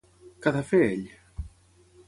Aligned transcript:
Què 0.45 0.49
ha 0.51 0.53
de 0.55 0.63
fer 0.71 0.81
ell? 0.87 1.05